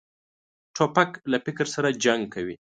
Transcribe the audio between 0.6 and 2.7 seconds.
توپک له فکر سره جنګ کوي.